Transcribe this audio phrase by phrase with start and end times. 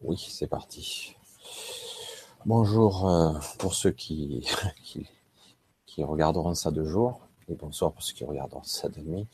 [0.00, 1.16] Oui, c'est parti.
[2.46, 4.46] Bonjour euh, pour ceux qui,
[5.98, 9.26] regarderont ça de jour et bonsoir pour ceux qui regarderont ça de nuit.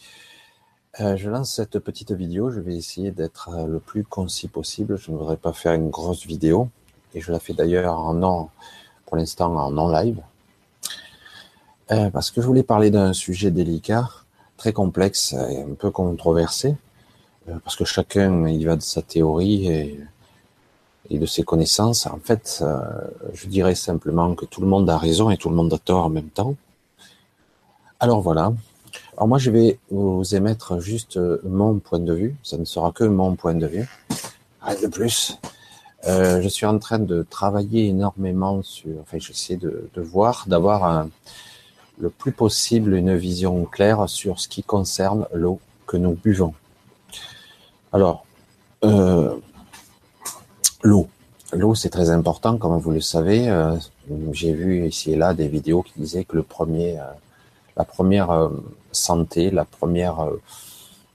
[1.00, 2.50] Euh, je lance cette petite vidéo.
[2.50, 4.96] Je vais essayer d'être euh, le plus concis possible.
[4.96, 6.70] Je ne voudrais pas faire une grosse vidéo
[7.12, 8.48] et je la fais d'ailleurs en non,
[9.04, 10.22] pour l'instant en non live.
[11.88, 14.08] Parce que je voulais parler d'un sujet délicat,
[14.56, 16.74] très complexe et un peu controversé,
[17.62, 20.00] parce que chacun il va de sa théorie et
[21.10, 22.06] et de ses connaissances.
[22.06, 22.80] En fait, euh,
[23.34, 26.06] je dirais simplement que tout le monde a raison et tout le monde a tort
[26.06, 26.54] en même temps.
[28.00, 28.52] Alors voilà.
[29.16, 32.36] Alors moi, je vais vous émettre juste euh, mon point de vue.
[32.42, 33.88] Ça ne sera que mon point de vue.
[34.62, 35.38] Rien de plus.
[36.06, 38.90] Euh, je suis en train de travailler énormément sur.
[39.00, 41.06] Enfin, j'essaie de, voir, d'avoir
[41.98, 46.54] le plus possible une vision claire sur ce qui concerne l'eau que nous buvons.
[47.92, 48.26] Alors,
[50.84, 51.08] L'eau.
[51.54, 53.48] L'eau, c'est très important, comme vous le savez.
[53.48, 53.74] Euh,
[54.32, 57.04] j'ai vu ici et là des vidéos qui disaient que le premier, euh,
[57.78, 58.50] la première euh,
[58.92, 60.28] santé, la première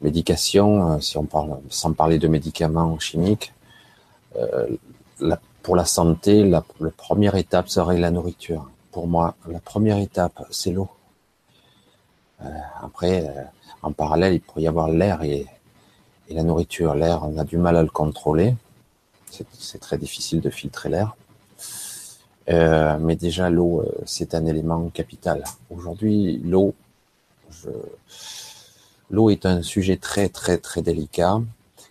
[0.01, 3.53] médication, si on parle, sans parler de médicaments chimiques,
[5.61, 6.63] pour la santé, la,
[6.97, 8.69] première étape serait la nourriture.
[8.91, 10.89] Pour moi, la première étape, c'est l'eau.
[12.81, 13.31] après,
[13.83, 15.45] en parallèle, il pourrait y avoir l'air et
[16.29, 16.95] la nourriture.
[16.95, 18.55] L'air, on a du mal à le contrôler
[19.29, 21.15] c'est très difficile de filtrer l'air.
[22.49, 25.43] Euh, mais déjà, l'eau, euh, c'est un élément capital.
[25.69, 26.73] Aujourd'hui, l'eau,
[29.11, 31.41] l'eau est un sujet très, très, très délicat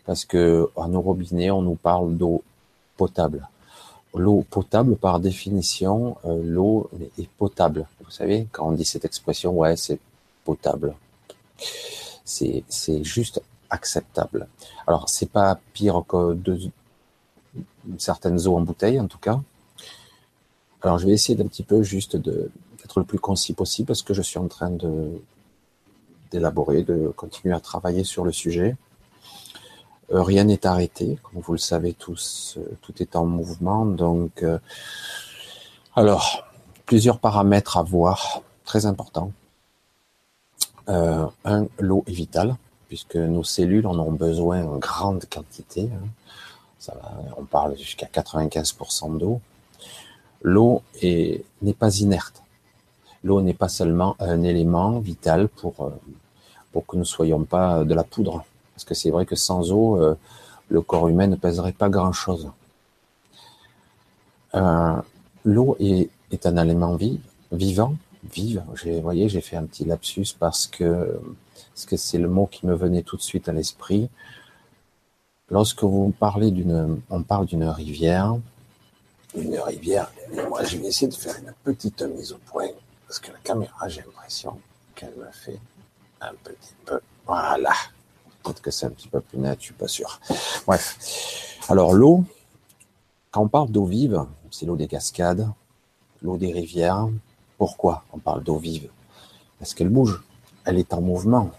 [0.08, 2.42] parce que à nos robinets, on nous parle d'eau
[2.96, 3.46] potable.
[4.14, 7.86] L'eau potable, par définition, euh, l'eau est potable.
[8.02, 9.98] Vous savez, quand on dit cette expression, ouais, c'est
[10.44, 10.94] potable.
[12.24, 12.64] C'est,
[13.02, 14.48] juste acceptable.
[14.86, 16.32] Alors, c'est pas pire que
[17.98, 19.40] certaines eaux en bouteille en tout cas.
[20.82, 24.14] Alors je vais essayer d'un petit peu juste d'être le plus concis possible parce que
[24.14, 24.70] je suis en train
[26.30, 28.76] d'élaborer, de continuer à travailler sur le sujet.
[30.10, 33.84] Euh, rien n'est arrêté, comme vous le savez tous, euh, tout est en mouvement.
[33.84, 34.58] Donc, euh,
[35.94, 36.46] alors,
[36.86, 39.32] plusieurs paramètres à voir, très importants.
[40.86, 42.56] un, l'eau est vitale,
[42.88, 45.90] puisque nos cellules en ont besoin en grande quantité.
[45.92, 46.08] Hein
[47.36, 49.40] on parle jusqu'à 95% d'eau.
[50.42, 52.42] L'eau n'est pas inerte.
[53.24, 55.90] L'eau n'est pas seulement un élément vital pour, euh,
[56.72, 58.44] pour que nous ne soyons pas de la poudre.
[58.74, 60.16] Parce que c'est vrai que sans eau, euh,
[60.68, 62.50] le corps humain ne pèserait pas grand-chose.
[64.54, 64.96] Euh,
[65.44, 66.10] l'eau est,
[66.46, 66.96] un élément
[67.50, 67.94] vivant,
[68.32, 68.62] vive.
[68.68, 71.18] Vous voyez, j'ai fait un petit lapsus parce que
[71.74, 74.08] parce que c'est le mot qui me venait tout de suite à l'esprit.
[75.50, 78.36] Lorsque vous parlez d'une, on parle d'une rivière,
[79.34, 80.12] une rivière,
[80.48, 82.68] moi je vais essayer de faire une petite mise au point,
[83.06, 84.58] parce que la caméra, j'ai l'impression
[84.94, 85.58] qu'elle me fait
[86.20, 87.72] un petit peu, voilà.
[88.42, 90.20] Peut-être que c'est un petit peu plus net, je suis pas sûr.
[90.66, 91.58] Bref.
[91.68, 92.24] Alors, l'eau,
[93.30, 95.48] quand on parle d'eau vive, c'est l'eau des cascades,
[96.22, 97.08] l'eau des rivières.
[97.58, 98.88] Pourquoi on parle d'eau vive?
[99.58, 100.22] Parce qu'elle bouge.
[100.64, 101.50] Elle est en mouvement.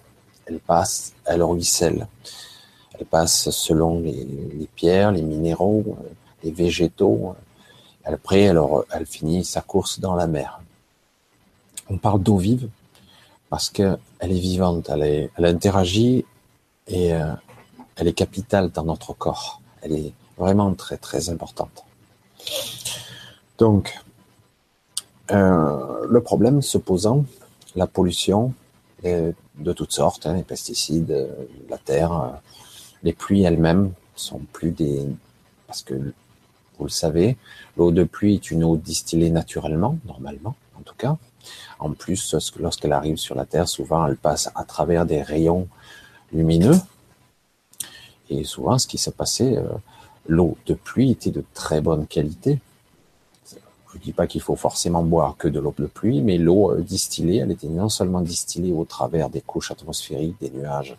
[0.45, 2.07] Elle passe, elle ruisselle.
[2.99, 6.09] Elle passe selon les, pierres, les minéraux, euh,
[6.43, 7.33] les végétaux.
[8.03, 10.59] Après, alors, elle finit sa course dans la mer.
[11.89, 12.69] On parle d'eau vive
[13.49, 16.25] parce qu'elle est vivante, elle, interagit
[16.87, 17.33] et euh,
[17.95, 19.61] elle est capitale dans notre corps.
[19.81, 21.83] Elle est vraiment très très importante.
[23.57, 23.97] Donc,
[25.31, 27.25] euh, le problème se posant,
[27.75, 28.53] la pollution
[29.03, 31.29] de toutes sortes, hein, les pesticides,
[31.69, 32.41] la terre,
[33.03, 35.07] les pluies elles-mêmes sont plus des...
[35.67, 37.37] Parce que, vous le savez,
[37.77, 41.17] l'eau de pluie est une eau distillée naturellement, normalement, en tout cas.
[41.79, 45.67] En plus, lorsqu'elle arrive sur la Terre, souvent, elle passe à travers des rayons
[46.33, 46.79] lumineux.
[48.29, 49.63] Et souvent, ce qui s'est passé, euh,
[50.27, 52.59] l'eau de pluie était de très bonne qualité.
[53.91, 56.71] Je ne dis pas qu'il faut forcément boire que de l'eau de pluie, mais l'eau
[56.71, 60.95] euh, distillée, elle était non seulement distillée au travers des couches atmosphériques, des nuages,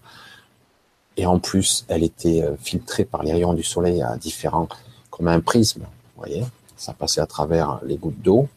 [1.20, 4.68] et en plus, elle était euh, filtrée par les rayons du soleil à différents,
[5.10, 6.42] comme un prisme, vous voyez,
[6.78, 8.48] ça passait à travers les gouttes d'eau.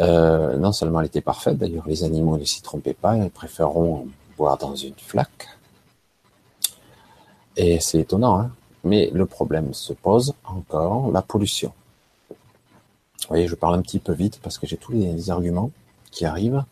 [0.00, 4.08] Euh, non seulement elle était parfaite, d'ailleurs les animaux ne s'y trompaient pas, ils préféreront
[4.36, 5.46] boire dans une flaque.
[7.56, 8.50] Et c'est étonnant, hein
[8.82, 11.72] mais le problème se pose encore, la pollution.
[12.30, 12.36] Vous
[13.28, 15.70] voyez, je parle un petit peu vite parce que j'ai tous les arguments
[16.10, 16.64] qui arrivent,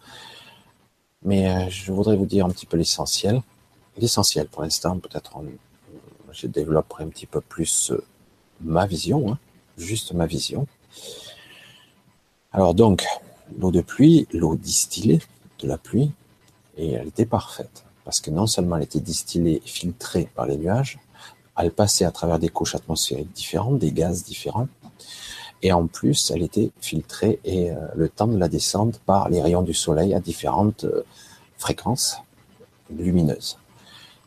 [1.23, 3.41] mais euh, je voudrais vous dire un petit peu l'essentiel
[3.99, 4.99] l'essentiel pour l'instant.
[4.99, 5.39] Peut-être
[6.33, 8.05] je développerai un petit peu plus euh,
[8.61, 9.39] ma vision, hein,
[9.77, 10.67] juste ma vision.
[12.53, 13.05] Alors donc,
[13.59, 15.21] l'eau de pluie, l'eau distillée
[15.61, 16.13] de la pluie,
[16.77, 17.85] et elle était parfaite.
[18.05, 20.99] Parce que non seulement elle était distillée et filtrée par les nuages,
[21.57, 24.69] elle passait à travers des couches atmosphériques différentes, des gaz différents,
[25.63, 29.43] et en plus, elle était filtrée et euh, le temps de la descente par les
[29.43, 31.03] rayons du soleil à différentes euh,
[31.57, 32.19] fréquences
[32.91, 33.59] lumineuses.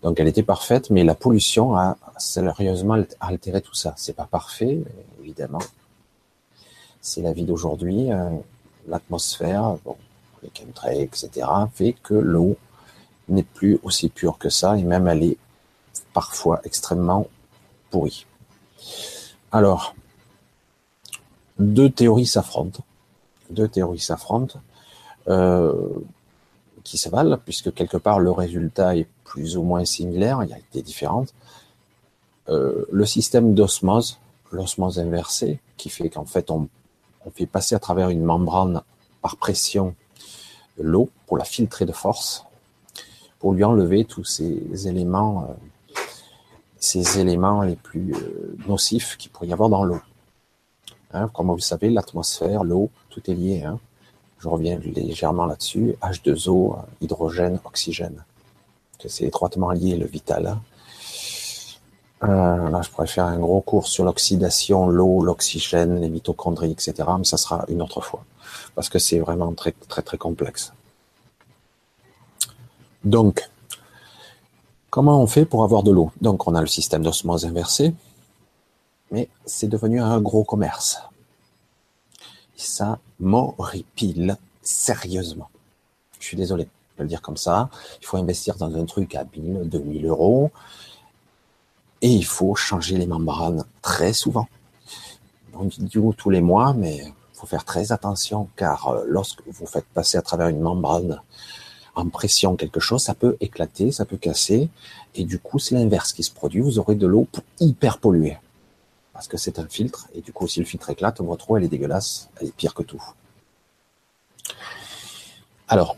[0.02, 3.94] Donc elle était parfaite, mais la pollution a sérieusement altéré tout ça.
[3.98, 4.80] C'est pas parfait,
[5.22, 5.62] évidemment.
[7.02, 8.12] C'est la vie d'aujourd'hui.
[8.12, 8.30] Euh,
[8.88, 9.96] l'atmosphère, bon,
[10.44, 12.58] les chemtrails, etc., fait que l'eau
[13.30, 15.38] n'est plus aussi pure que ça, et même elle est
[16.14, 17.28] parfois extrêmement
[17.90, 18.26] pourrie.
[19.52, 19.96] Alors,
[21.60, 22.84] deux théories s'affrontent.
[23.50, 24.60] Deux théories s'affrontent,
[25.28, 25.74] euh,
[26.84, 30.58] qui s'avalent, puisque quelque part le résultat est plus ou moins similaire, il y a
[30.74, 31.34] des différentes.
[32.50, 34.20] Euh, le système d'osmose,
[34.52, 36.68] l'osmose inversée, qui fait qu'en fait on,
[37.34, 38.82] fait passer à travers une membrane
[39.22, 39.96] par pression
[40.78, 42.44] l'eau pour la filtrer de force,
[43.40, 46.02] pour lui enlever tous ces éléments, euh,
[46.78, 48.14] ces éléments les plus
[48.68, 50.02] nocifs qu'il pourrait y avoir dans l'eau.
[51.14, 53.64] Hein, comme vous le savez, l'atmosphère, l'eau, tout est lié.
[53.64, 53.80] Hein.
[54.40, 55.96] Je reviens légèrement là-dessus.
[56.02, 58.26] H2O, hydrogène, oxygène.
[59.08, 60.58] C'est étroitement lié, le vital.
[62.24, 66.94] Euh, là, je pourrais faire un gros cours sur l'oxydation, l'eau, l'oxygène, les mitochondries, etc.
[67.18, 68.24] Mais ça sera une autre fois.
[68.76, 70.74] Parce que c'est vraiment très, très, très complexe.
[73.04, 73.50] Donc,
[74.90, 76.12] comment on fait pour avoir de l'eau?
[76.22, 77.94] Donc, on a le système d'osmose inversé
[79.12, 81.00] mais c'est devenu un gros commerce.
[82.56, 85.50] ça m'horripile sérieusement.
[86.20, 86.68] Je suis désolé
[87.02, 87.70] le dire comme ça.
[88.02, 90.52] Il faut investir dans un truc à 1000, 2000 euros.
[92.02, 94.48] Et il faut changer les membranes très souvent.
[95.54, 99.66] On dit tous les mois, mais il faut faire très attention car euh, lorsque vous
[99.66, 101.22] faites passer à travers une membrane
[101.94, 104.70] en pression quelque chose, ça peut éclater, ça peut casser.
[105.14, 106.62] Et du coup, c'est l'inverse qui se produit.
[106.62, 107.28] Vous aurez de l'eau
[107.60, 108.38] hyper polluée
[109.22, 111.64] parce que c'est un filtre, et du coup, si le filtre éclate, votre eau, elle
[111.64, 113.04] est dégueulasse, elle est pire que tout.
[115.68, 115.96] Alors,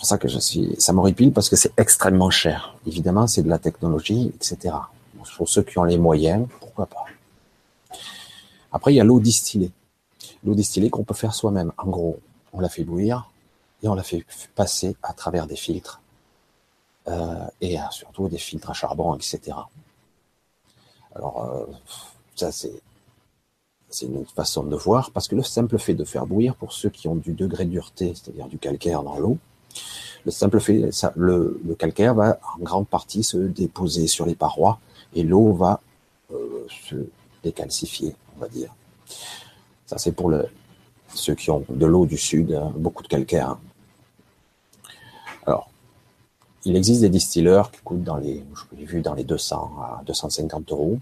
[0.00, 2.74] pour ça que je suis, ça m'horripile parce que c'est extrêmement cher.
[2.86, 4.74] Évidemment, c'est de la technologie, etc.
[5.36, 7.04] Pour ceux qui ont les moyens, pourquoi pas.
[8.72, 9.70] Après, il y a l'eau distillée.
[10.42, 11.70] L'eau distillée qu'on peut faire soi-même.
[11.76, 12.18] En gros,
[12.54, 13.30] on la fait bouillir
[13.82, 14.24] et on la fait
[14.54, 16.00] passer à travers des filtres
[17.08, 19.38] euh, et surtout des filtres à charbon, etc.
[21.14, 21.66] Alors, euh,
[22.36, 22.80] ça, c'est,
[23.90, 26.88] c'est une façon de voir, parce que le simple fait de faire bouillir, pour ceux
[26.88, 29.36] qui ont du degré de dureté, c'est-à-dire du calcaire dans l'eau,
[30.24, 34.78] le simple fait, le, calcaire va en grande partie se déposer sur les parois
[35.14, 35.80] et l'eau va
[36.32, 36.96] euh, se
[37.42, 38.74] décalcifier, on va dire.
[39.86, 40.32] Ça, c'est pour
[41.14, 43.56] ceux qui ont de l'eau du sud, hein, beaucoup de calcaire.
[45.46, 45.70] Alors,
[46.64, 48.44] il existe des distilleurs qui coûtent dans les,
[48.78, 50.98] je vu, dans les 200 à 250 euros.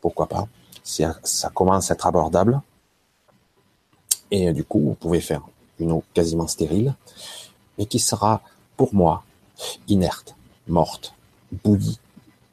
[0.00, 0.46] Pourquoi pas?
[0.84, 2.60] Ça commence à être abordable.
[4.30, 5.42] Et du coup, vous pouvez faire
[5.78, 6.94] une eau quasiment stérile,
[7.78, 8.42] mais qui sera,
[8.76, 9.24] pour moi,
[9.88, 10.34] inerte,
[10.66, 11.14] morte,
[11.64, 11.98] bouillie,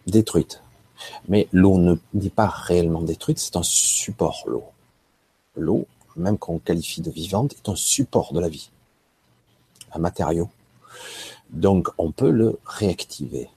[0.07, 0.62] détruite.
[1.27, 4.63] Mais l'eau ne n'est pas réellement détruite, c'est un support, l'eau.
[5.55, 8.70] L'eau, même qu'on qualifie de vivante, est un support de la vie.
[9.94, 10.50] Un matériau
[11.50, 13.50] donc, on peut le réactiver.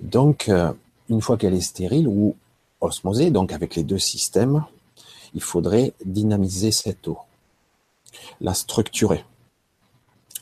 [0.00, 0.72] Donc, euh,
[1.08, 2.36] une fois qu'elle est stérile ou
[2.80, 4.64] osmosée, donc avec les deux systèmes,
[5.34, 7.18] il faudrait dynamiser cette eau,
[8.40, 9.24] la structurer.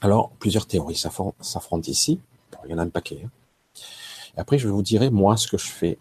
[0.01, 2.21] Alors, plusieurs théories s'affrontent ici.
[2.65, 3.23] il y en a un paquet.
[3.25, 3.31] Hein.
[4.37, 5.99] Après, je vous dirai, moi, ce que je fais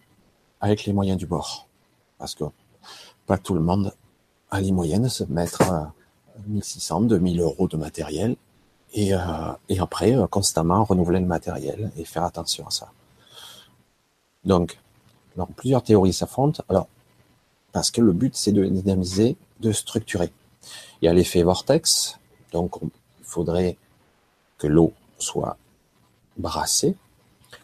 [0.60, 1.68] avec les moyens du bord.
[2.18, 2.44] Parce que
[3.26, 3.94] pas tout le monde
[4.52, 5.94] a les moyens de se mettre à
[6.48, 8.36] 1600, 2000 euros de matériel
[8.94, 9.20] et, euh,
[9.70, 12.92] et après euh, constamment renouveler le matériel et faire attention à ça.
[14.44, 14.80] Donc,
[15.36, 16.64] alors, plusieurs théories s'affrontent.
[16.70, 16.88] Alors,
[17.72, 20.32] parce que le but c'est de dynamiser, de structurer.
[21.02, 22.20] Il y a l'effet vortex,
[22.52, 22.90] donc il
[23.26, 23.78] faudrait
[24.58, 25.58] que l'eau soit
[26.38, 26.96] brassée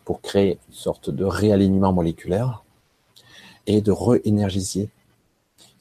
[0.06, 2.64] pour créer une sorte de réalignement moléculaire
[3.68, 4.90] et de re-énergiser,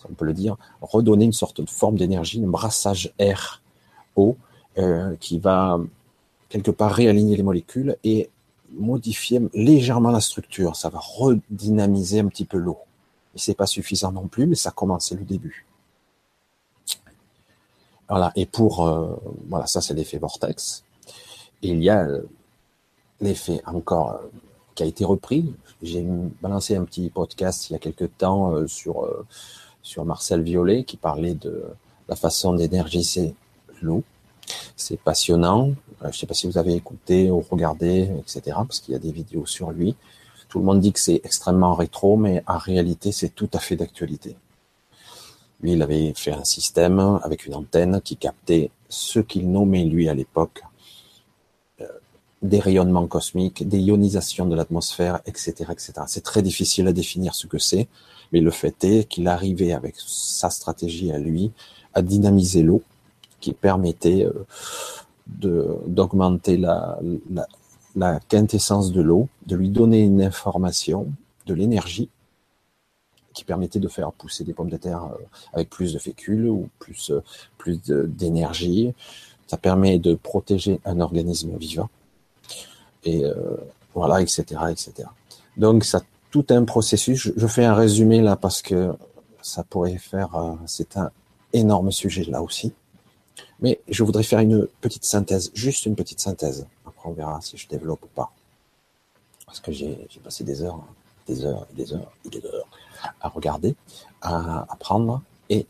[0.09, 4.37] on peut le dire, redonner une sorte de forme d'énergie, un brassage air-eau
[4.79, 5.79] euh, qui va
[6.49, 8.31] quelque part réaligner les molécules et
[8.73, 10.77] modifier légèrement la structure.
[10.77, 12.79] Ça va redynamiser un petit peu l'eau.
[13.35, 15.67] Et c'est pas suffisant non plus, mais ça commence, c'est le début.
[18.09, 18.33] Voilà.
[18.35, 19.17] Et pour, euh,
[19.49, 20.85] voilà, ça c'est l'effet vortex.
[21.63, 22.23] Il y a euh,
[23.21, 24.21] l'effet encore
[24.75, 25.55] qui a été repris.
[25.83, 26.07] J'ai
[26.41, 29.27] balancé un petit podcast il y a quelque temps euh, sur euh,
[29.83, 31.65] sur Marcel Violet qui parlait de
[32.09, 33.35] la façon d'énergiser
[33.83, 34.03] l'eau.
[34.77, 35.73] C'est passionnant.
[36.01, 38.43] Je ne sais pas si vous avez écouté ou regardé, etc.
[38.57, 39.97] Parce qu'il y a des vidéos sur lui.
[40.49, 43.77] Tout le monde dit que c'est extrêmement rétro, mais en réalité, c'est tout à fait
[43.77, 44.37] d'actualité.
[45.61, 50.09] Lui, il avait fait un système avec une antenne qui captait ce qu'il nommait lui
[50.09, 50.70] à l'époque euh,
[52.43, 55.93] des rayonnements cosmiques, des ionisations de l'atmosphère, etc., etc.
[56.07, 57.89] C'est très difficile à définir ce que c'est,
[58.33, 61.53] mais le fait est qu'il arrivait avec sa stratégie à lui
[61.93, 62.83] à dynamiser l'eau,
[63.41, 66.99] qui permettait euh, d'augmenter la,
[67.31, 67.47] la,
[67.97, 71.13] la quintessence de l'eau, de lui donner une information,
[71.47, 72.09] de l'énergie,
[73.33, 76.69] qui permettait de faire pousser des pommes de terre euh, avec plus de fécule ou
[76.79, 77.23] plus, euh,
[77.59, 78.93] plus d'énergie.
[79.47, 81.89] Ça permet de protéger un organisme vivant.
[83.05, 83.57] Et euh,
[83.95, 85.09] voilà, etc., etc.
[85.57, 87.33] Donc, ça tout un processus.
[87.37, 88.93] Je, fais un résumé là parce que
[89.43, 90.31] ça pourrait faire,
[90.67, 91.11] c'est un
[91.53, 92.73] énorme sujet là aussi.
[93.61, 96.67] Mais je voudrais faire une petite synthèse, juste une petite synthèse.
[96.87, 98.31] Après, on verra si je développe ou pas.
[99.45, 100.83] Parce que j'ai passé des heures,
[101.27, 102.69] des heures et des heures et des heures
[103.21, 103.75] à regarder,
[104.23, 105.67] à apprendre et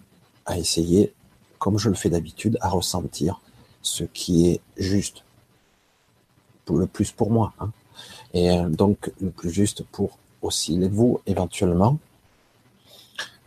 [0.46, 1.14] à essayer,
[1.58, 3.40] comme je le fais d'habitude, à ressentir
[3.82, 5.25] ce qui est juste.
[6.69, 7.52] Le plus pour moi.
[7.59, 7.71] Hein.
[8.33, 11.99] Et euh, donc le plus juste pour aussi vous éventuellement.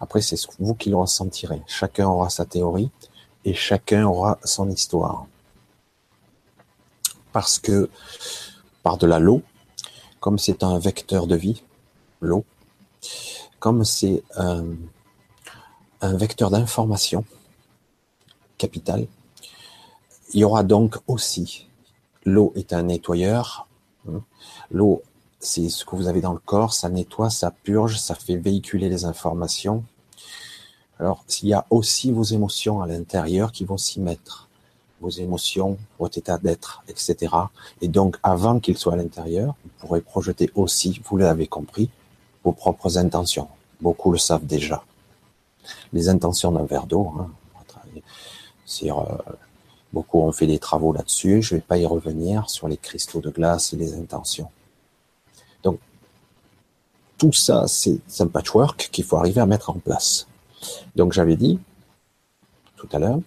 [0.01, 1.61] Après, c'est vous qui le ressentirez.
[1.65, 2.91] Chacun aura sa théorie
[3.45, 5.25] et chacun aura son histoire.
[7.31, 7.89] Parce que
[8.83, 9.41] par de la l'eau,
[10.19, 11.63] comme c'est un vecteur de vie,
[12.19, 12.43] l'eau,
[13.59, 14.65] comme c'est un,
[16.01, 17.23] vecteur d'information
[18.57, 19.07] capital,
[20.33, 21.69] il y aura donc aussi
[22.25, 23.67] l'eau est un nettoyeur.
[24.09, 24.21] Hein.
[24.71, 25.01] L'eau,
[25.39, 28.89] c'est ce que vous avez dans le corps, ça nettoie, ça purge, ça fait véhiculer
[28.89, 29.83] les informations.
[30.99, 34.47] Alors, il y a aussi vos émotions à l'intérieur qui vont s'y mettre.
[35.01, 37.35] Vos émotions, votre état d'être, etc.
[37.81, 41.89] Et donc, avant qu'ils soient à l'intérieur, vous pourrez projeter aussi, vous l'avez compris,
[42.43, 43.49] vos propres intentions.
[43.81, 44.85] Beaucoup le savent déjà.
[45.91, 47.29] Les intentions d'un verre d'eau, hein,
[48.83, 49.15] euh,
[49.93, 51.41] beaucoup ont fait des travaux là-dessus.
[51.41, 54.49] Je ne vais pas y revenir sur les cristaux de glace et les intentions.
[55.63, 55.79] Donc,
[57.17, 60.27] tout ça, c'est un patchwork qu'il faut arriver à mettre en place.
[60.95, 61.59] Donc, j'avais dit
[62.75, 63.19] tout à l'heure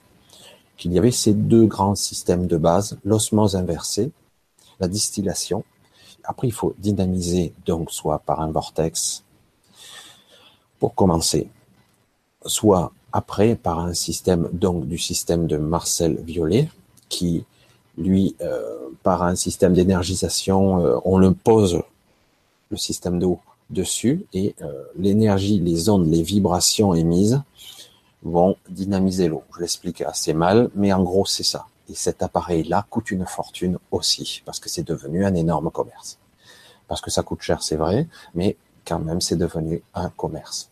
[0.76, 4.10] qu'il y avait ces deux grands systèmes de base, l'osmose inversée,
[4.80, 5.64] la distillation
[6.26, 9.22] après, il faut dynamiser, donc, soit par un vortex,
[10.80, 11.48] pour commencer,
[12.44, 16.68] soit après par un système, donc, du système de Marcel Violet,
[17.08, 17.44] qui,
[17.96, 21.80] lui, euh, par un système d'énergisation, euh, on le pose,
[22.70, 27.40] le système d'eau, dessus, et euh, l'énergie, les ondes, les vibrations émises
[28.22, 29.44] vont dynamiser l'eau.
[29.56, 31.66] Je l'explique assez mal, mais en gros, c'est ça.
[31.88, 36.18] Et cet appareil-là coûte une fortune aussi, parce que c'est devenu un énorme commerce.
[36.86, 38.56] Parce que ça coûte cher, c'est vrai, mais
[38.86, 40.68] quand même, c'est devenu un commerce.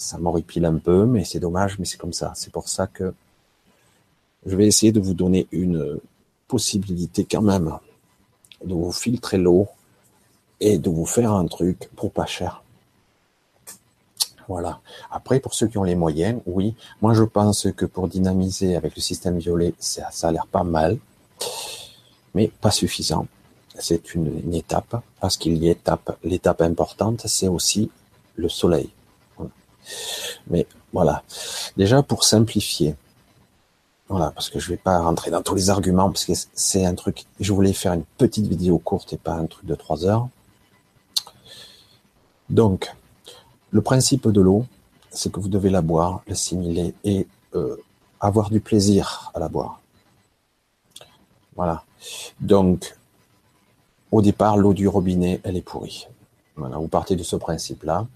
[0.00, 2.32] Ça m'horripile un peu, mais c'est dommage, mais c'est comme ça.
[2.34, 3.12] C'est pour ça que
[4.46, 6.00] je vais essayer de vous donner une
[6.48, 7.78] possibilité quand même
[8.64, 9.68] de vous filtrer l'eau
[10.58, 12.62] et de vous faire un truc pour pas cher.
[14.48, 14.80] Voilà.
[15.10, 18.96] Après, pour ceux qui ont les moyens, oui, moi je pense que pour dynamiser avec
[18.96, 20.96] le système violet, ça, a l'air pas mal,
[22.34, 23.26] mais pas suffisant.
[23.78, 26.18] C'est une, étape, parce qu'il y a étape.
[26.24, 27.90] L'étape importante, c'est aussi
[28.36, 28.90] le soleil.
[30.48, 31.22] Mais voilà.
[31.76, 32.94] Déjà pour simplifier,
[34.08, 36.94] voilà, parce que je vais pas rentrer dans tous les arguments, parce que c'est un
[36.94, 37.24] truc.
[37.38, 40.28] Je voulais faire une petite vidéo courte et pas un truc de trois heures.
[42.48, 42.92] Donc,
[43.70, 44.66] le principe de l'eau,
[45.10, 47.76] c'est que vous devez la boire, l'assimiler et euh,
[48.20, 49.80] avoir du plaisir à la boire.
[51.54, 51.84] Voilà.
[52.40, 52.96] Donc,
[54.10, 56.08] au départ, l'eau du robinet, elle est pourrie.
[56.56, 58.08] Voilà, vous partez de ce principe-là.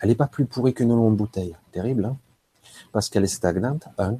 [0.00, 1.56] Elle n'est pas plus pourrie qu'une en bouteille.
[1.72, 2.16] Terrible, hein
[2.92, 4.18] Parce qu'elle est stagnante, un.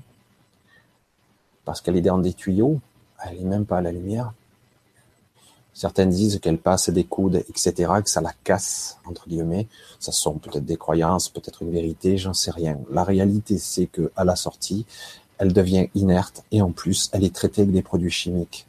[1.65, 2.81] Parce qu'elle est dans des tuyaux.
[3.25, 4.33] Elle n'est même pas à la lumière.
[5.77, 9.69] Certaines disent qu'elle passe des coudes, etc., que ça la casse, entre guillemets.
[10.01, 12.79] Ça sont peut-être des croyances, peut-être une vérité, j'en sais rien.
[12.91, 14.87] La réalité, c'est que à la sortie,
[15.37, 18.67] elle devient inerte et en plus, elle est traitée avec des produits chimiques.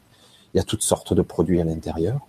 [0.52, 2.27] Il y a toutes sortes de produits à l'intérieur.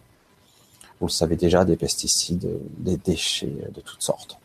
[0.99, 4.37] Vous le savez déjà, des pesticides, des déchets de toutes sortes.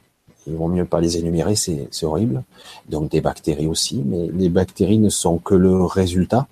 [0.47, 2.45] Il vaut mieux pas les énumérer, c'est horrible.
[2.89, 6.47] Donc des bactéries aussi, mais les bactéries ne sont que le résultat.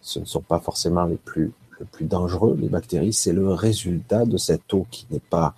[0.00, 4.24] Ce ne sont pas forcément les plus le plus dangereux, les bactéries, c'est le résultat
[4.24, 5.54] de cette eau qui n'est pas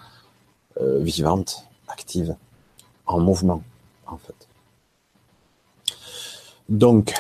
[0.81, 2.35] euh, vivante, active,
[3.07, 3.63] en mouvement,
[4.07, 4.49] en fait.
[6.69, 7.15] Donc,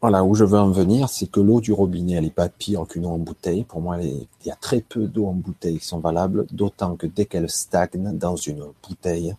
[0.00, 2.86] voilà, où je veux en venir, c'est que l'eau du robinet, elle n'est pas pire
[2.86, 3.64] qu'une eau en bouteille.
[3.64, 7.06] Pour moi, il y a très peu d'eau en bouteille qui sont valables, d'autant que
[7.06, 9.34] dès qu'elle stagne dans une bouteille,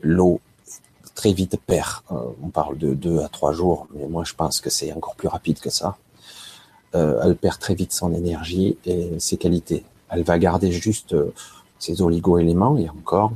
[0.00, 0.40] l'eau
[1.14, 2.02] très vite perd.
[2.10, 5.14] Euh, on parle de deux à trois jours, mais moi je pense que c'est encore
[5.14, 5.96] plus rapide que ça.
[6.94, 9.84] Euh, elle perd très vite son énergie et ses qualités.
[10.08, 11.32] Elle va garder juste euh,
[11.78, 13.32] ses oligo-éléments et encore,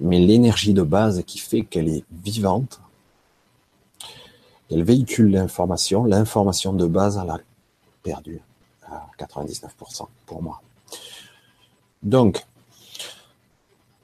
[0.00, 2.80] mais l'énergie de base qui fait qu'elle est vivante,
[4.70, 7.38] elle véhicule l'information, l'information de base, elle a
[8.02, 8.40] perdu
[8.86, 10.60] à 99% pour moi.
[12.02, 12.44] Donc,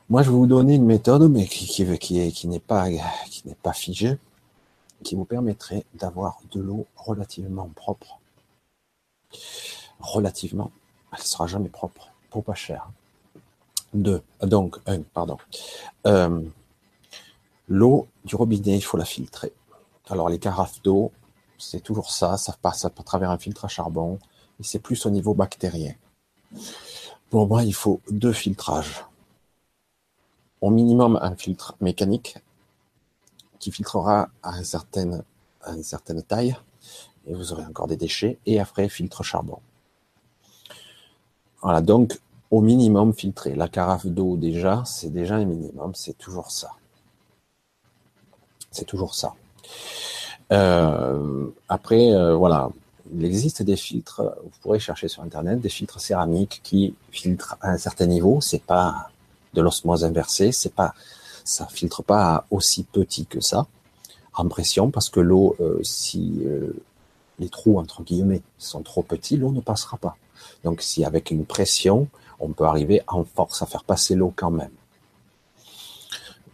[0.08, 1.66] moi, je vais vous donner une méthode, mais qui,
[1.98, 2.86] qui, n'est pas,
[3.62, 4.18] pas figée,
[5.04, 8.18] qui vous permettrait d'avoir de l'eau relativement propre.
[10.00, 10.72] Relativement,
[11.12, 12.90] elle sera jamais propre, pour pas cher.
[13.92, 15.36] Deux, donc, un, pardon.
[16.06, 16.42] Euh,
[17.68, 19.52] l'eau du robinet, il faut la filtrer.
[20.10, 21.12] Alors, les carafes d'eau,
[21.56, 24.18] c'est toujours ça, ça passe à travers un filtre à charbon,
[24.58, 25.94] et c'est plus au niveau bactérien.
[27.30, 29.04] Pour moi, il faut deux filtrages
[30.60, 32.38] au minimum un filtre mécanique
[33.58, 35.22] qui filtrera à, une certaine,
[36.26, 36.56] taille
[37.26, 39.58] et vous aurez encore des déchets et après filtre charbon.
[41.62, 42.18] Voilà, donc
[42.50, 43.54] au minimum filtré.
[43.54, 46.70] La carafe d'eau déjà, c'est déjà un minimum, c'est toujours ça.
[48.70, 49.34] C'est toujours ça.
[50.52, 52.70] Euh, après, euh, voilà,
[53.14, 57.70] il existe des filtres, vous pourrez chercher sur internet, des filtres céramiques qui filtrent à
[57.70, 58.40] un certain niveau.
[58.40, 59.10] C'est pas
[59.54, 60.94] de l'osmose inversée, c'est pas,
[61.44, 63.66] ça filtre pas aussi petit que ça
[64.34, 66.72] en pression parce que l'eau, euh, si euh,
[67.38, 70.16] les trous entre guillemets sont trop petits, l'eau ne passera pas.
[70.64, 72.08] Donc si avec une pression,
[72.38, 74.70] on peut arriver en force à faire passer l'eau quand même.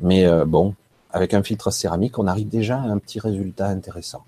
[0.01, 0.75] Mais euh, bon,
[1.17, 4.23] avec un filtre céramique, on arrive déjà à un petit résultat intéressant.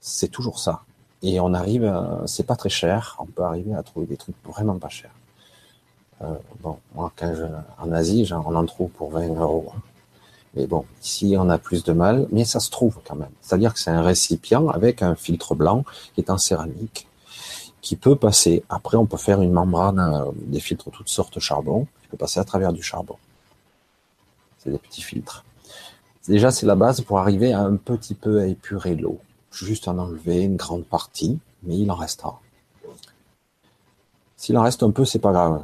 [0.00, 0.82] C'est toujours ça.
[1.22, 1.90] Et on arrive,
[2.26, 5.14] c'est pas très cher, on peut arriver à trouver des trucs vraiment pas chers.
[6.20, 7.44] Euh, bon, moi, quand je,
[7.78, 9.72] en Asie, on en trouve pour 20 euros.
[10.54, 13.30] Mais bon, ici, on a plus de mal, mais ça se trouve quand même.
[13.40, 17.08] C'est-à-dire que c'est un récipient avec un filtre blanc qui est en céramique,
[17.80, 18.62] qui peut passer.
[18.68, 22.40] Après, on peut faire une membrane, euh, des filtres toutes sortes charbon, qui peut passer
[22.40, 23.16] à travers du charbon.
[24.58, 25.44] C'est des petits filtres.
[26.28, 29.18] Déjà, c'est la base pour arriver à un petit peu à épurer l'eau.
[29.50, 32.40] Juste en enlever une grande partie, mais il en restera.
[34.36, 35.62] S'il en reste un peu, c'est pas grave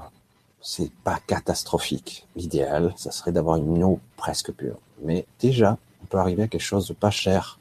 [0.61, 2.27] c'est pas catastrophique.
[2.37, 4.79] L'idéal, ça serait d'avoir une eau presque pure.
[5.03, 7.59] Mais déjà, on peut arriver à quelque chose de pas cher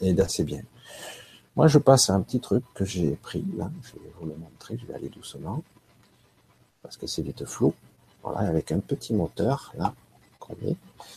[0.00, 0.62] et d'assez bien.
[1.56, 3.70] Moi, je passe à un petit truc que j'ai pris là.
[3.82, 4.76] Je vais vous le montrer.
[4.78, 5.62] Je vais aller doucement
[6.82, 7.72] parce que c'est vite flou.
[8.22, 9.94] Voilà, avec un petit moteur là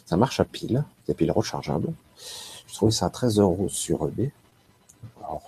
[0.06, 1.94] Ça marche à pile, des piles rechargeables.
[2.68, 4.32] Je trouvais ça à 13 euros sur eBay,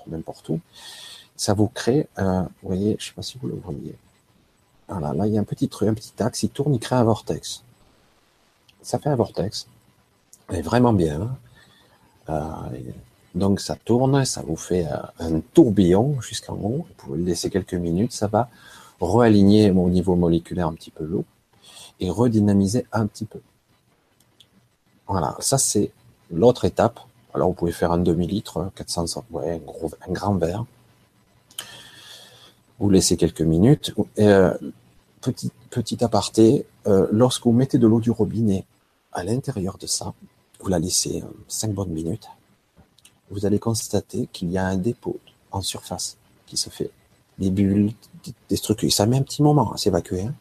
[0.08, 0.60] n'importe où.
[1.36, 3.96] Ça vous crée, vous voyez, je sais pas si vous le voyez,
[4.88, 6.96] voilà, là, il y a un petit truc, un petit axe, il tourne, il crée
[6.96, 7.64] un vortex.
[8.82, 9.68] Ça fait un vortex.
[10.52, 11.36] est vraiment bien.
[12.30, 12.52] Euh,
[13.34, 16.86] donc, ça tourne, ça vous fait euh, un tourbillon jusqu'en haut.
[16.88, 18.50] Vous pouvez le laisser quelques minutes, ça va
[19.02, 21.26] réaligner au niveau moléculaire un petit peu l'eau
[22.00, 23.40] et redynamiser un petit peu.
[25.08, 25.92] Voilà, ça c'est
[26.32, 27.00] l'autre étape.
[27.34, 30.66] Alors vous pouvez faire un demi-litre, 400, ouais, un, gros, un grand verre.
[32.80, 33.94] Vous laissez quelques minutes.
[34.20, 34.56] Euh,
[35.22, 38.66] petit, petit aparté, euh, lorsque vous mettez de l'eau du robinet
[39.12, 40.14] à l'intérieur de ça,
[40.60, 42.28] vous la laissez 5 euh, bonnes minutes,
[43.30, 45.18] vous allez constater qu'il y a un dépôt
[45.52, 46.92] en surface qui se fait.
[47.40, 47.94] Des bulles,
[48.48, 48.92] des structures.
[48.92, 50.22] Ça met un petit moment à s'évacuer.
[50.22, 50.36] Hein.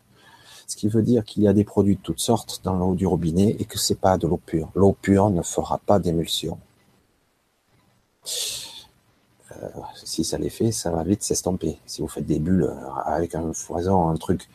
[0.67, 3.07] Ce qui veut dire qu'il y a des produits de toutes sortes dans l'eau du
[3.07, 4.71] robinet et que c'est pas de l'eau pure.
[4.75, 6.59] L'eau pure ne fera pas d'émulsion.
[9.63, 9.69] Euh,
[10.05, 11.79] si ça l'est fait, ça va vite s'estomper.
[11.87, 12.73] Si vous faites des bulles
[13.05, 14.49] avec un foison, un truc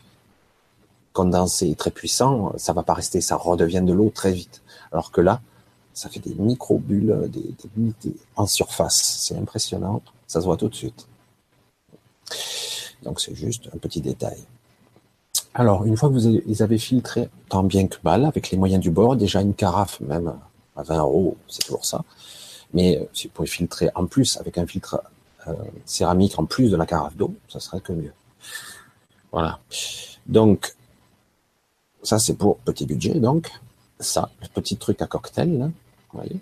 [1.12, 4.62] condensé très puissant, ça va pas rester, ça redevient de l'eau très vite.
[4.92, 5.40] Alors que là,
[5.92, 9.18] ça fait des micro-bulles, des, des, en surface.
[9.20, 11.08] C'est impressionnant, ça se voit tout de suite.
[13.02, 14.38] Donc c'est juste un petit détail.
[15.58, 18.80] Alors, une fois que vous les avez filtrés tant bien que mal, avec les moyens
[18.80, 20.32] du bord, déjà une carafe, même
[20.76, 22.04] à 20 euros, c'est toujours ça.
[22.72, 25.02] Mais euh, si vous pouvez filtrer en plus avec un filtre
[25.48, 28.12] euh, céramique en plus de la carafe d'eau, ça serait que mieux.
[29.32, 29.58] Voilà.
[30.28, 30.76] Donc,
[32.04, 33.50] ça, c'est pour petit budget, donc.
[33.98, 35.72] Ça, le petit truc à cocktail.
[36.12, 36.38] Vous voyez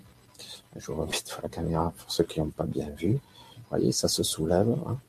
[0.75, 3.13] Je vous remets la caméra pour ceux qui n'ont pas bien vu.
[3.13, 4.77] Vous voyez, ça se soulève.
[4.87, 4.99] Hein.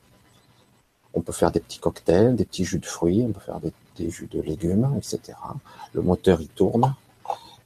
[1.13, 3.59] On peut faire des petits cocktails, des petits jus de fruits, on peut faire
[3.99, 5.37] des, jus de légumes, etc.
[5.93, 6.95] Le moteur, il tourne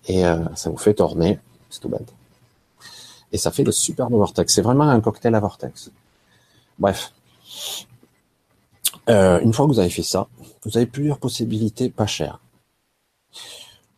[0.08, 1.39] et euh, ça vous fait tourner.
[1.69, 2.13] C'est tout bête.
[3.32, 4.54] Et ça fait le superbe vortex.
[4.54, 5.91] C'est vraiment un cocktail à vortex.
[6.78, 7.13] Bref.
[9.10, 10.28] Euh, une fois que vous avez fait ça,
[10.63, 12.39] vous avez plusieurs possibilités pas chères.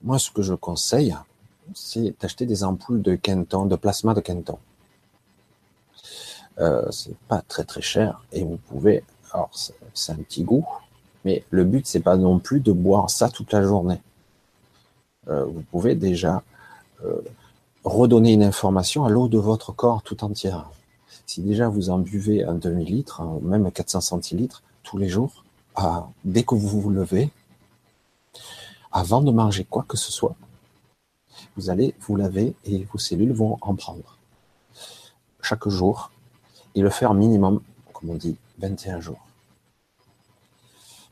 [0.02, 1.16] Moi, ce que je conseille,
[1.74, 4.58] c'est d'acheter des ampoules de Kenton, de plasma de Kenton.
[6.60, 9.50] Euh, c'est pas très très cher et vous pouvez, alors
[9.94, 10.66] c'est un petit goût,
[11.26, 14.02] mais le but c'est pas non plus de boire ça toute la journée.
[15.28, 16.44] Euh, vous pouvez déjà
[17.04, 17.22] euh,
[17.84, 20.70] redonner une information à l'eau de votre corps tout entière.
[21.26, 25.44] Si déjà vous en buvez un demi-litre, hein, même 400 centilitres tous les jours,
[26.24, 27.30] dès que vous vous levez,
[28.92, 30.36] avant de manger quoi que ce soit,
[31.58, 34.18] vous allez vous laver et vos cellules vont en prendre.
[35.42, 36.12] Chaque jour,
[36.76, 37.62] et le faire minimum,
[37.94, 39.20] comme on dit, 21 jours.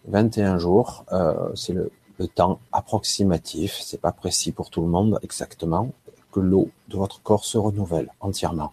[0.08, 1.92] 21 jours, euh, c'est le,
[2.36, 5.92] temps approximatif, c'est pas précis pour tout le monde exactement,
[6.32, 8.72] que l'eau de votre corps se renouvelle entièrement.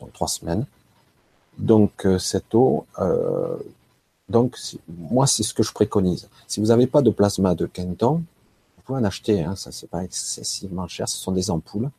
[0.00, 0.66] Donc trois semaines.
[1.56, 3.56] Donc euh, cette eau, euh,
[4.28, 4.58] donc
[4.88, 6.28] moi c'est ce que je préconise.
[6.48, 8.24] Si vous n'avez pas de plasma de Kenton,
[8.76, 11.90] vous pouvez en acheter, hein, ça c'est pas excessivement cher, ce sont des ampoules.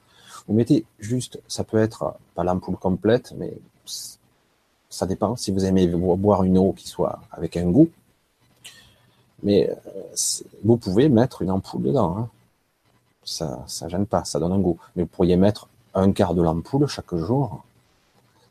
[0.46, 3.58] Vous mettez juste, ça peut être pas l'ampoule complète, mais
[4.96, 7.90] ça dépend si vous aimez boire une eau qui soit avec un goût.
[9.44, 9.76] Mais euh,
[10.64, 12.18] vous pouvez mettre une ampoule dedans.
[12.18, 12.30] Hein.
[13.26, 14.80] Ça, ça gêne pas, ça donne un goût.
[14.96, 17.66] Mais vous pourriez mettre un quart de l'ampoule chaque jour.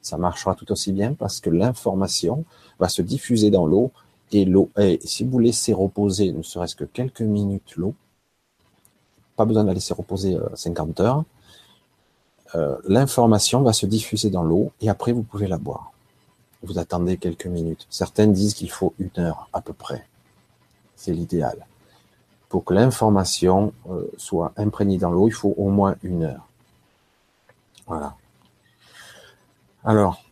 [0.02, 2.44] Ça marchera tout aussi bien parce que l'information
[2.78, 3.90] va se diffuser dans l'eau
[4.30, 4.68] et l'eau.
[5.02, 7.94] Si vous laissez reposer, ne serait-ce que quelques minutes l'eau,
[9.34, 11.24] pas besoin de la laisser reposer 50 euh, heures,
[12.54, 15.93] euh, l'information va se diffuser dans l'eau et après vous pouvez la boire.
[16.64, 17.86] Vous attendez quelques minutes.
[17.90, 20.06] Certaines disent qu'il faut une heure à peu près.
[20.96, 21.66] C'est l'idéal.
[22.48, 26.46] Pour que l'information euh, soit imprégnée dans l'eau, il faut au moins une heure.
[27.86, 28.16] Voilà.
[29.84, 30.22] Alors,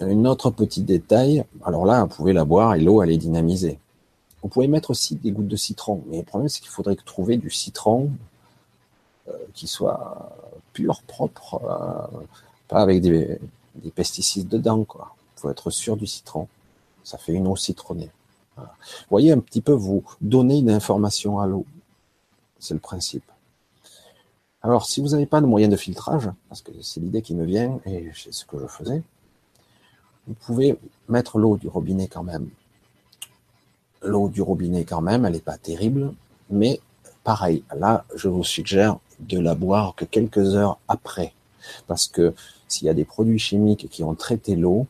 [0.00, 1.44] une autre petit détail.
[1.64, 3.78] Alors là, vous pouvez la boire et l'eau, elle est dynamisée.
[4.42, 6.02] Vous pouvez mettre aussi des gouttes de citron.
[6.08, 8.10] Mais le problème, c'est qu'il faudrait trouver du citron
[9.28, 10.32] euh, qui soit
[10.72, 12.24] pur, propre, euh,
[12.68, 13.40] pas avec des,
[13.94, 15.15] pesticides dedans, quoi.
[15.36, 16.48] Faut être sûr du citron.
[17.04, 18.10] Ça fait une eau citronnée.
[18.56, 18.64] Vous
[19.10, 21.66] voyez un petit peu, vous donner une information à l'eau.
[22.58, 23.30] C'est le principe.
[24.62, 27.44] Alors, si vous n'avez pas de moyen de filtrage, parce que c'est l'idée qui me
[27.44, 29.02] vient et c'est ce que je faisais,
[30.26, 32.48] vous pouvez mettre l'eau du robinet quand même.
[34.02, 36.12] L'eau du robinet quand même, elle n'est pas terrible,
[36.50, 36.80] mais
[37.22, 41.32] pareil, là, je vous suggère de la boire que quelques heures après.
[41.86, 42.34] Parce que
[42.68, 44.86] s'il y a des produits chimiques qui ont traité l'eau,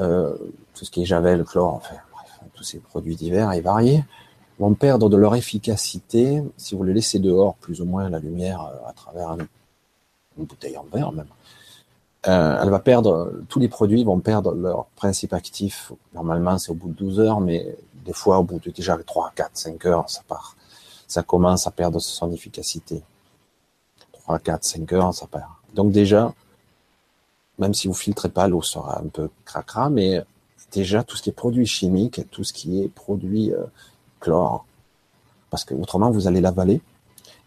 [0.00, 0.34] euh,
[0.74, 4.04] tout ce qui est javel, chlore, enfin, bref, tous ces produits divers et variés,
[4.58, 8.62] vont perdre de leur efficacité si vous les laissez dehors, plus ou moins la lumière
[8.62, 9.36] euh, à travers
[10.38, 11.26] une bouteille en verre même.
[12.28, 15.92] Euh, elle va perdre, tous les produits vont perdre leur principe actif.
[16.14, 19.32] Normalement, c'est au bout de 12 heures, mais des fois, au bout de déjà 3,
[19.34, 20.56] 4, 5 heures, ça part.
[21.06, 23.02] Ça commence à perdre son efficacité.
[24.12, 25.44] 3, 4, 5 heures, ça perd.
[25.74, 26.34] Donc déjà,
[27.60, 30.22] même si vous filtrez pas, l'eau sera un peu cracra, mais
[30.72, 33.64] déjà tout ce qui est produit chimique, tout ce qui est produit euh,
[34.18, 34.64] chlore,
[35.50, 36.80] parce que autrement vous allez l'avaler,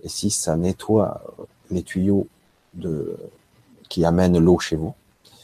[0.04, 2.28] et si ça nettoie euh, les tuyaux
[3.90, 4.94] qui amènent l'eau chez vous,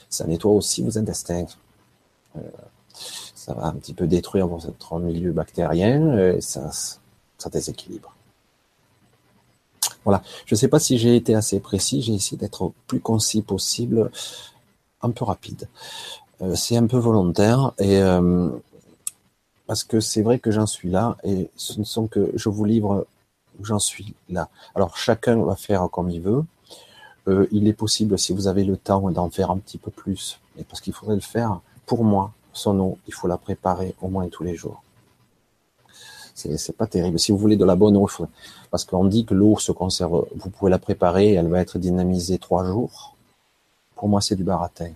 [0.10, 1.45] ça nettoie aussi vos intestins.
[2.38, 2.41] Euh,
[3.36, 8.13] ça va un petit peu détruire votre milieu bactérien, et ça, ça déséquilibre.
[10.03, 10.21] Voilà.
[10.45, 12.01] Je ne sais pas si j'ai été assez précis.
[12.01, 14.12] J'ai essayé d'être plus concis possible,
[15.01, 15.67] un peu rapide.
[16.41, 18.49] Euh, c'est un peu volontaire et euh,
[19.67, 22.65] parce que c'est vrai que j'en suis là et ce ne sont que je vous
[22.65, 23.05] livre
[23.59, 24.49] où j'en suis là.
[24.75, 26.43] Alors chacun va faire comme il veut.
[27.27, 30.39] Euh, il est possible, si vous avez le temps, d'en faire un petit peu plus,
[30.69, 31.59] parce qu'il faudrait le faire.
[31.85, 34.81] Pour moi, son eau, il faut la préparer au moins tous les jours.
[36.33, 37.19] C'est pas terrible.
[37.19, 38.09] Si vous voulez de la bonne eau,
[38.71, 42.38] parce qu'on dit que l'eau se conserve, vous pouvez la préparer, elle va être dynamisée
[42.38, 43.15] trois jours.
[43.99, 44.93] Pour moi, c'est du baratin.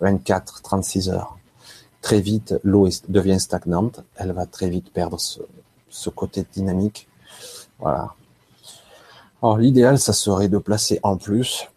[0.00, 1.36] 24, 36 heures.
[2.02, 4.04] Très vite, l'eau devient stagnante.
[4.14, 7.08] Elle va très vite perdre ce, côté dynamique.
[7.80, 8.14] Voilà.
[9.42, 11.68] Alors, l'idéal, ça serait de placer en plus,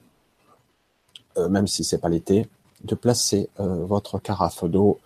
[1.37, 2.47] euh, même si c'est pas l'été,
[2.83, 4.99] de placer euh, votre carafe d'eau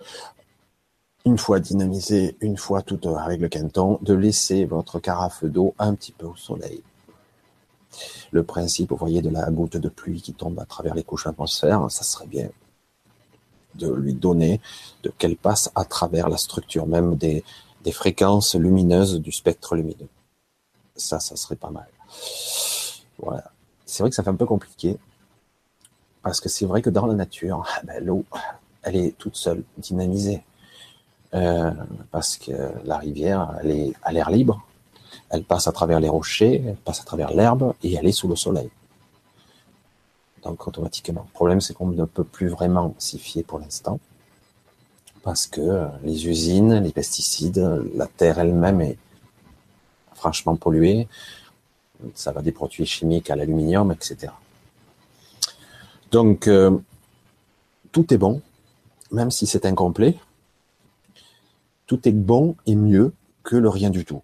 [1.23, 5.95] une fois dynamisé, une fois tout avec le canton, de laisser votre carafe d'eau un
[5.95, 6.83] petit peu au soleil.
[8.31, 11.27] Le principe, vous voyez, de la goutte de pluie qui tombe à travers les couches
[11.27, 12.49] atmosphères, ça serait bien
[13.75, 14.59] de lui donner,
[15.03, 17.43] de qu'elle passe à travers la structure même des,
[17.91, 20.09] fréquences lumineuses du spectre lumineux.
[20.95, 21.87] Ça, ça serait pas mal.
[23.17, 23.51] Voilà.
[23.85, 24.99] C'est vrai que ça fait un peu compliqué,
[26.21, 28.25] parce que c'est vrai que dans la nature, ben, l'eau,
[28.83, 30.43] elle est toute seule, dynamisée.
[31.33, 31.71] Euh,
[32.11, 32.51] parce que
[32.85, 34.63] la rivière, elle est à l'air libre,
[35.29, 38.27] elle passe à travers les rochers, elle passe à travers l'herbe et elle est sous
[38.27, 38.69] le soleil.
[40.43, 41.25] Donc automatiquement.
[41.27, 43.99] Le problème, c'est qu'on ne peut plus vraiment s'y fier pour l'instant
[45.23, 48.97] parce que les usines, les pesticides, la terre elle-même est
[50.13, 51.07] franchement polluée.
[52.15, 54.31] Ça va des produits chimiques à l'aluminium, etc.
[56.11, 56.77] Donc, euh,
[57.91, 58.41] tout est bon,
[59.11, 60.17] même si c'est incomplet.
[61.85, 63.13] Tout est bon et mieux
[63.43, 64.21] que le rien du tout.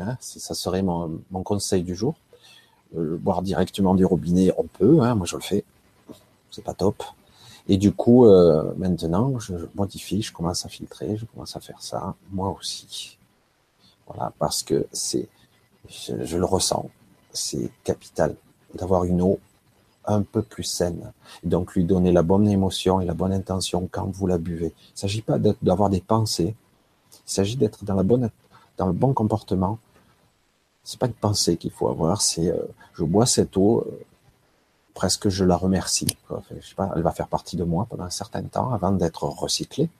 [0.00, 2.14] Hein, ça serait mon, conseil du jour.
[2.96, 5.64] Euh, boire directement du robinet, on peut, hein, moi je le fais.
[6.50, 7.02] C'est pas top.
[7.68, 11.82] Et du coup, euh, maintenant, je modifie, je commence à filtrer, je commence à faire
[11.82, 13.18] ça, moi aussi.
[14.06, 15.28] Voilà, parce que c'est,
[15.86, 16.88] je, le ressens,
[17.32, 18.34] c'est capital
[18.74, 19.38] d'avoir une eau
[20.06, 21.12] un peu plus saine.
[21.44, 24.72] donc lui donner la bonne émotion et la bonne intention quand vous la buvez.
[24.88, 26.56] Il ne s'agit pas d'avoir des pensées,
[27.12, 28.30] il s'agit d'être dans la bonne,
[28.78, 29.78] dans le bon comportement.
[30.88, 32.62] C'est pas une pensée qu'il faut avoir, c'est euh,
[32.94, 34.06] je bois cette eau, euh,
[34.94, 36.06] presque je la remercie.
[36.96, 39.90] Elle va faire partie de moi pendant un certain temps avant d'être recyclée.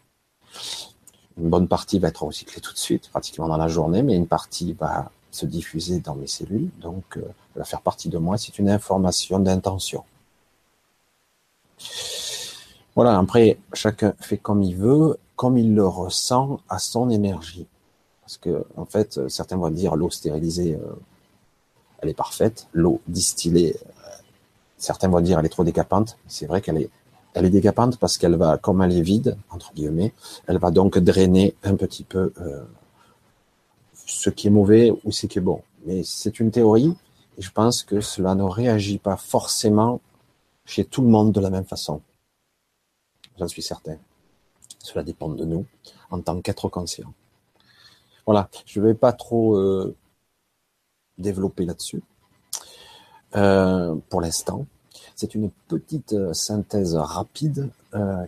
[1.37, 4.27] Une bonne partie va être recyclée tout de suite, pratiquement dans la journée, mais une
[4.27, 7.22] partie va se diffuser dans mes cellules, donc euh,
[7.55, 8.38] elle va faire partie de moi.
[8.38, 10.05] C'est une information d'intention.
[12.94, 17.66] Voilà, après, chacun fait comme il veut, comme il le ressent à son énergie.
[18.29, 20.93] Parce que, en fait, certains vont dire l'eau stérilisée, euh,
[22.03, 22.67] elle est parfaite.
[22.75, 23.75] L'eau distillée,
[24.79, 26.17] Certains vont dire elle est trop décapante.
[26.29, 26.91] C'est vrai qu'elle est,
[27.35, 30.12] elle est décapante parce qu'elle va, comme elle est vide entre guillemets,
[30.47, 32.64] elle va donc drainer un petit peu euh,
[34.07, 35.62] ce qui est mauvais ou ce qui est bon.
[35.85, 36.95] Mais c'est une théorie
[37.37, 40.01] et je pense que cela ne réagit pas forcément
[40.64, 42.01] chez tout le monde de la même façon.
[43.38, 43.97] J'en suis certain.
[44.79, 45.67] Cela dépend de nous
[46.11, 47.12] en tant qu'être conscient.
[48.29, 49.97] Voilà, je ne vais pas trop euh,
[51.17, 52.03] développer là-dessus.
[53.37, 54.67] Euh, pour l'instant.
[55.17, 57.71] C'est une petite euh, synthèse rapide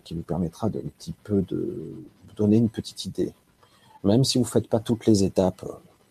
[0.03, 1.93] qui vous permettra de un petit peu de
[2.27, 3.31] vous donner une petite idée.
[4.03, 5.63] Même si vous ne faites pas toutes les étapes,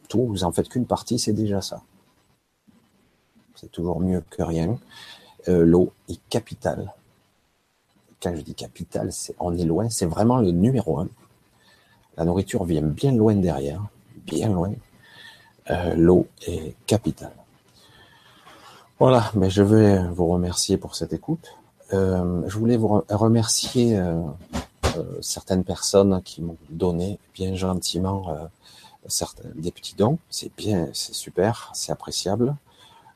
[0.08, 1.82] tout, vous en faites qu'une partie, c'est déjà ça.
[3.56, 4.78] C'est toujours mieux que rien.
[5.48, 6.94] L'eau est capitale.
[8.22, 11.08] Quand je dis capitale, c'est on est loin, c'est vraiment le numéro un.
[12.20, 13.80] La nourriture vient bien loin derrière,
[14.26, 14.74] bien loin.
[15.96, 17.32] L'eau est capitale.
[18.98, 21.54] Voilà, mais je vais vous remercier pour cette écoute.
[21.94, 24.20] Euh, je voulais vous remercier euh,
[24.98, 28.26] euh, certaines personnes qui m'ont donné bien gentiment
[29.54, 30.18] des petits dons.
[30.28, 32.54] C'est bien, c'est super, c'est appréciable.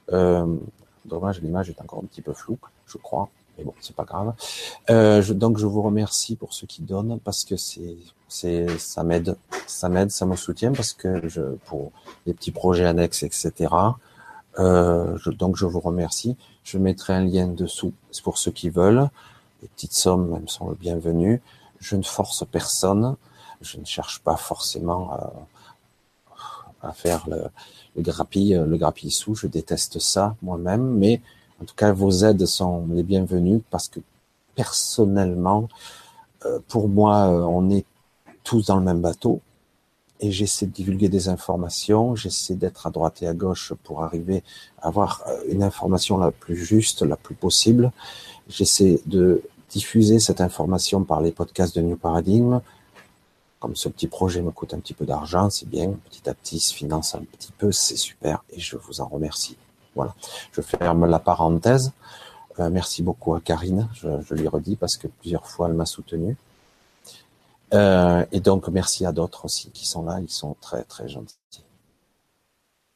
[0.08, 4.32] dommage, l'image est encore un petit peu floue, je crois, mais bon, c'est pas grave.
[5.34, 7.98] Donc, je vous remercie pour ceux qui donnent parce que c'est,
[8.34, 11.92] c'est, ça m'aide, ça m'aide, ça me soutient parce que je, pour
[12.26, 13.72] les petits projets annexes, etc.
[14.58, 16.36] Euh, donc je vous remercie.
[16.64, 17.92] Je mettrai un lien dessous
[18.24, 19.08] pour ceux qui veulent.
[19.62, 21.40] Les petites sommes même sont le bienvenu.
[21.78, 23.16] Je ne force personne.
[23.60, 25.10] Je ne cherche pas forcément
[26.82, 27.44] à, faire le,
[27.96, 29.34] le grappille, le grappille sous.
[29.34, 31.22] Je déteste ça moi-même, mais
[31.62, 34.00] en tout cas vos aides sont les bienvenues parce que
[34.54, 35.68] personnellement,
[36.46, 37.84] euh, pour moi, euh, on est
[38.44, 39.40] tous dans le même bateau
[40.20, 44.42] et j'essaie de divulguer des informations, j'essaie d'être à droite et à gauche pour arriver
[44.80, 47.90] à avoir euh, une information la plus juste, la plus possible.
[48.48, 52.60] J'essaie de diffuser cette information par les podcasts de New Paradigm.
[53.58, 56.60] Comme ce petit projet me coûte un petit peu d'argent, c'est bien, petit à petit,
[56.60, 59.56] se finance un petit peu, c'est super et je vous en remercie.
[59.94, 60.14] Voilà,
[60.52, 61.92] je ferme la parenthèse.
[62.60, 65.86] Euh, merci beaucoup à Karine, je, je lui redis parce que plusieurs fois elle m'a
[65.86, 66.36] soutenu.
[67.74, 71.36] Euh, et donc, merci à d'autres aussi qui sont là, ils sont très très gentils.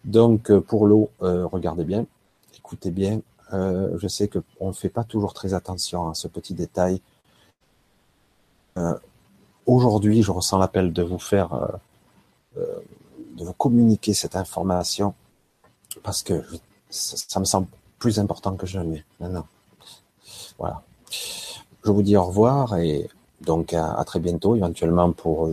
[0.04, 2.06] Donc, euh, pour l'eau, euh, regardez bien,
[2.56, 3.20] écoutez bien.
[3.52, 7.00] je sais que on ne fait pas toujours très attention à ce petit détail.
[9.66, 11.48] Aujourd'hui, je ressens l'appel de vous faire,
[12.56, 15.14] de vous communiquer cette information
[16.02, 16.44] parce que
[16.90, 19.46] ça, ça, me semble plus important que jamais maintenant.
[20.58, 20.82] Voilà.
[21.84, 23.08] Je vous dis au revoir et
[23.40, 25.48] donc à, très bientôt, éventuellement pour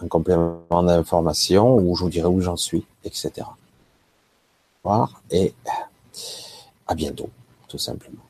[0.00, 3.46] un complément d'information où je vous dirai où j'en suis, etc.
[4.82, 5.54] Revoir et
[6.86, 7.30] à bientôt,
[7.68, 8.22] tout simplement.